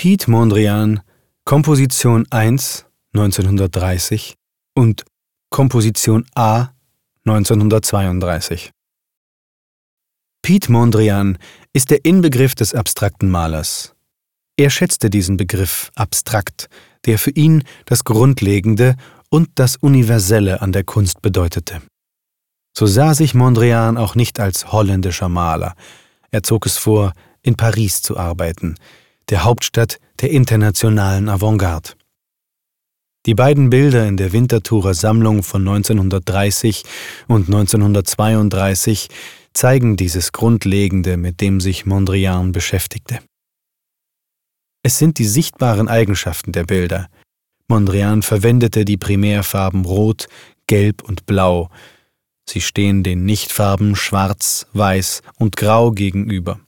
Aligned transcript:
Piet 0.00 0.28
Mondrian, 0.28 1.02
Komposition 1.44 2.24
1 2.30 2.86
1930 3.12 4.34
und 4.74 5.04
Komposition 5.50 6.24
A 6.34 6.70
1932. 7.26 8.70
Piet 10.40 10.70
Mondrian 10.70 11.36
ist 11.74 11.90
der 11.90 12.02
Inbegriff 12.06 12.54
des 12.54 12.74
abstrakten 12.74 13.28
Malers. 13.28 13.94
Er 14.56 14.70
schätzte 14.70 15.10
diesen 15.10 15.36
Begriff 15.36 15.90
abstrakt, 15.96 16.70
der 17.04 17.18
für 17.18 17.32
ihn 17.32 17.62
das 17.84 18.02
Grundlegende 18.02 18.96
und 19.28 19.50
das 19.56 19.76
Universelle 19.76 20.62
an 20.62 20.72
der 20.72 20.84
Kunst 20.84 21.20
bedeutete. 21.20 21.82
So 22.74 22.86
sah 22.86 23.12
sich 23.12 23.34
Mondrian 23.34 23.98
auch 23.98 24.14
nicht 24.14 24.40
als 24.40 24.72
holländischer 24.72 25.28
Maler. 25.28 25.74
Er 26.30 26.42
zog 26.42 26.64
es 26.64 26.78
vor, 26.78 27.12
in 27.42 27.56
Paris 27.56 28.00
zu 28.00 28.16
arbeiten, 28.16 28.76
der 29.30 29.44
Hauptstadt 29.44 29.98
der 30.20 30.30
internationalen 30.30 31.28
Avantgarde. 31.28 31.90
Die 33.26 33.34
beiden 33.34 33.70
Bilder 33.70 34.06
in 34.06 34.16
der 34.16 34.32
Winterthurer 34.32 34.94
Sammlung 34.94 35.42
von 35.42 35.66
1930 35.66 36.84
und 37.28 37.46
1932 37.46 39.08
zeigen 39.52 39.96
dieses 39.96 40.32
Grundlegende, 40.32 41.16
mit 41.16 41.40
dem 41.40 41.60
sich 41.60 41.84
Mondrian 41.84 42.52
beschäftigte. 42.52 43.20
Es 44.82 44.98
sind 44.98 45.18
die 45.18 45.26
sichtbaren 45.26 45.88
Eigenschaften 45.88 46.52
der 46.52 46.64
Bilder. 46.64 47.08
Mondrian 47.68 48.22
verwendete 48.22 48.86
die 48.86 48.96
Primärfarben 48.96 49.84
Rot, 49.84 50.28
Gelb 50.66 51.02
und 51.02 51.26
Blau. 51.26 51.68
Sie 52.48 52.62
stehen 52.62 53.02
den 53.02 53.26
Nichtfarben 53.26 53.94
Schwarz, 53.96 54.66
Weiß 54.72 55.22
und 55.38 55.56
Grau 55.56 55.92
gegenüber. 55.92 56.58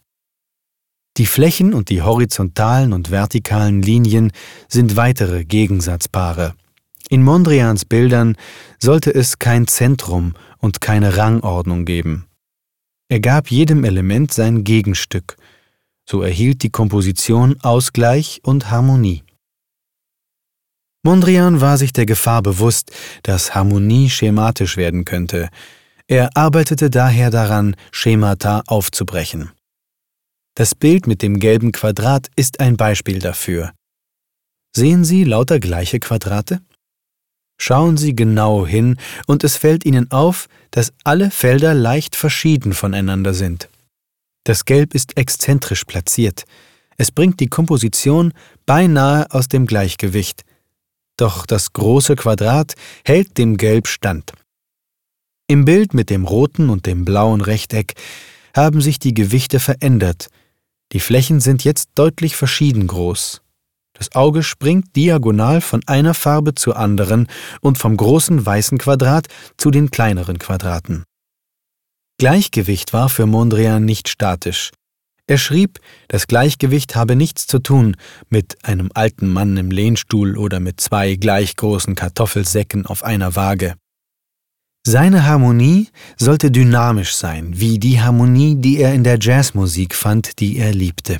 Die 1.18 1.26
Flächen 1.26 1.74
und 1.74 1.90
die 1.90 2.02
horizontalen 2.02 2.92
und 2.92 3.10
vertikalen 3.10 3.82
Linien 3.82 4.32
sind 4.68 4.96
weitere 4.96 5.44
Gegensatzpaare. 5.44 6.54
In 7.10 7.22
Mondrians 7.22 7.84
Bildern 7.84 8.36
sollte 8.78 9.14
es 9.14 9.38
kein 9.38 9.66
Zentrum 9.66 10.34
und 10.58 10.80
keine 10.80 11.18
Rangordnung 11.18 11.84
geben. 11.84 12.26
Er 13.10 13.20
gab 13.20 13.50
jedem 13.50 13.84
Element 13.84 14.32
sein 14.32 14.64
Gegenstück, 14.64 15.36
so 16.08 16.22
erhielt 16.22 16.62
die 16.62 16.70
Komposition 16.70 17.60
Ausgleich 17.60 18.40
und 18.42 18.70
Harmonie. 18.70 19.22
Mondrian 21.02 21.60
war 21.60 21.76
sich 21.76 21.92
der 21.92 22.06
Gefahr 22.06 22.42
bewusst, 22.42 22.92
dass 23.22 23.54
Harmonie 23.54 24.08
schematisch 24.08 24.78
werden 24.78 25.04
könnte. 25.04 25.50
Er 26.06 26.34
arbeitete 26.36 26.88
daher 26.88 27.30
daran, 27.30 27.76
Schemata 27.90 28.62
aufzubrechen. 28.66 29.50
Das 30.54 30.74
Bild 30.74 31.06
mit 31.06 31.22
dem 31.22 31.38
gelben 31.38 31.72
Quadrat 31.72 32.28
ist 32.36 32.60
ein 32.60 32.76
Beispiel 32.76 33.20
dafür. 33.20 33.72
Sehen 34.76 35.02
Sie 35.02 35.24
lauter 35.24 35.58
gleiche 35.60 35.98
Quadrate? 35.98 36.60
Schauen 37.58 37.96
Sie 37.96 38.14
genau 38.14 38.66
hin 38.66 38.98
und 39.26 39.44
es 39.44 39.56
fällt 39.56 39.86
Ihnen 39.86 40.10
auf, 40.10 40.48
dass 40.70 40.92
alle 41.04 41.30
Felder 41.30 41.72
leicht 41.72 42.16
verschieden 42.16 42.74
voneinander 42.74 43.32
sind. 43.32 43.70
Das 44.44 44.66
Gelb 44.66 44.94
ist 44.94 45.16
exzentrisch 45.16 45.84
platziert. 45.84 46.44
Es 46.98 47.10
bringt 47.10 47.40
die 47.40 47.46
Komposition 47.46 48.34
beinahe 48.66 49.30
aus 49.30 49.48
dem 49.48 49.64
Gleichgewicht. 49.66 50.44
Doch 51.16 51.46
das 51.46 51.72
große 51.72 52.14
Quadrat 52.16 52.74
hält 53.06 53.38
dem 53.38 53.56
Gelb 53.56 53.86
stand. 53.88 54.32
Im 55.46 55.64
Bild 55.64 55.94
mit 55.94 56.10
dem 56.10 56.26
roten 56.26 56.68
und 56.68 56.84
dem 56.84 57.06
blauen 57.06 57.40
Rechteck 57.40 57.94
haben 58.54 58.82
sich 58.82 58.98
die 58.98 59.14
Gewichte 59.14 59.58
verändert– 59.58 60.28
die 60.92 61.00
Flächen 61.00 61.40
sind 61.40 61.64
jetzt 61.64 61.90
deutlich 61.94 62.36
verschieden 62.36 62.86
groß. 62.86 63.42
Das 63.94 64.14
Auge 64.14 64.42
springt 64.42 64.96
diagonal 64.96 65.60
von 65.60 65.80
einer 65.86 66.14
Farbe 66.14 66.54
zur 66.54 66.76
anderen 66.76 67.28
und 67.60 67.78
vom 67.78 67.96
großen 67.96 68.44
weißen 68.44 68.78
Quadrat 68.78 69.28
zu 69.56 69.70
den 69.70 69.90
kleineren 69.90 70.38
Quadraten. 70.38 71.04
Gleichgewicht 72.18 72.92
war 72.92 73.08
für 73.08 73.26
Mondrian 73.26 73.84
nicht 73.84 74.08
statisch. 74.08 74.70
Er 75.26 75.38
schrieb, 75.38 75.78
das 76.08 76.26
Gleichgewicht 76.26 76.96
habe 76.96 77.16
nichts 77.16 77.46
zu 77.46 77.58
tun 77.58 77.96
mit 78.28 78.64
einem 78.64 78.90
alten 78.94 79.28
Mann 79.28 79.56
im 79.56 79.70
Lehnstuhl 79.70 80.36
oder 80.36 80.58
mit 80.58 80.80
zwei 80.80 81.14
gleich 81.14 81.56
großen 81.56 81.94
Kartoffelsäcken 81.94 82.86
auf 82.86 83.04
einer 83.04 83.36
Waage. 83.36 83.76
Seine 84.84 85.24
Harmonie 85.26 85.88
sollte 86.16 86.50
dynamisch 86.50 87.14
sein, 87.14 87.52
wie 87.54 87.78
die 87.78 88.00
Harmonie, 88.00 88.56
die 88.56 88.80
er 88.80 88.92
in 88.94 89.04
der 89.04 89.18
Jazzmusik 89.20 89.94
fand, 89.94 90.40
die 90.40 90.58
er 90.58 90.72
liebte. 90.72 91.18